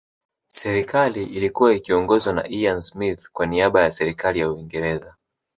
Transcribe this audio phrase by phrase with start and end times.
[0.47, 5.15] Serikali iIlikua ikiiongozwa na Ian Smith kwa niaba ya Serikali ya Uingereza